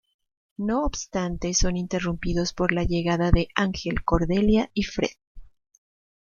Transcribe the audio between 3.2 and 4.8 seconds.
de Angel, Cordelia